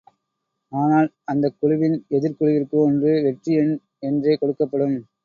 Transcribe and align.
ஆனால் 0.71 1.09
அந்தக் 1.23 1.57
குழுவின் 1.59 1.97
எதிர்க் 2.09 2.37
குழுவிற்கு 2.37 2.77
ஒன்று 2.79 3.11
வெற்றி 3.21 3.53
எண் 3.55 3.73
என்றே 4.03 4.33
கொடுக்கப்படும். 4.35 4.97